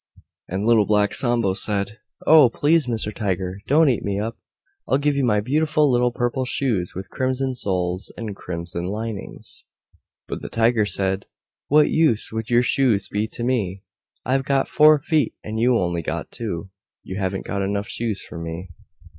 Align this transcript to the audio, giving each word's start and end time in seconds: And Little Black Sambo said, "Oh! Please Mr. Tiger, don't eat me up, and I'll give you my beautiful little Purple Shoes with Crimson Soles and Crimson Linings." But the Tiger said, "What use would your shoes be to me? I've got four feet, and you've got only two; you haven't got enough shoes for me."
And 0.47 0.65
Little 0.65 0.87
Black 0.87 1.13
Sambo 1.13 1.53
said, 1.53 1.99
"Oh! 2.25 2.49
Please 2.49 2.87
Mr. 2.87 3.13
Tiger, 3.13 3.59
don't 3.67 3.87
eat 3.87 4.03
me 4.03 4.19
up, 4.19 4.33
and 4.33 4.41
I'll 4.93 4.97
give 4.97 5.15
you 5.15 5.23
my 5.23 5.41
beautiful 5.41 5.91
little 5.91 6.09
Purple 6.11 6.43
Shoes 6.43 6.93
with 6.95 7.11
Crimson 7.11 7.53
Soles 7.53 8.11
and 8.17 8.35
Crimson 8.35 8.85
Linings." 8.85 9.65
But 10.27 10.41
the 10.41 10.49
Tiger 10.49 10.87
said, 10.87 11.27
"What 11.67 11.91
use 11.91 12.31
would 12.31 12.49
your 12.49 12.63
shoes 12.63 13.09
be 13.09 13.27
to 13.27 13.43
me? 13.43 13.83
I've 14.25 14.43
got 14.43 14.67
four 14.67 14.97
feet, 14.97 15.35
and 15.43 15.59
you've 15.59 15.75
got 16.05 16.15
only 16.15 16.25
two; 16.31 16.71
you 17.03 17.19
haven't 17.19 17.45
got 17.45 17.61
enough 17.61 17.87
shoes 17.87 18.23
for 18.25 18.39
me." 18.39 18.71